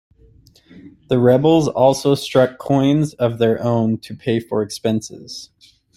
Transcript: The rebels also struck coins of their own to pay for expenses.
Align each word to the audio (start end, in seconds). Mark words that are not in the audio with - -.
The 1.09 1.19
rebels 1.19 1.67
also 1.67 2.15
struck 2.15 2.57
coins 2.57 3.13
of 3.13 3.37
their 3.37 3.61
own 3.63 3.99
to 3.99 4.15
pay 4.15 4.39
for 4.39 4.63
expenses. 4.63 5.51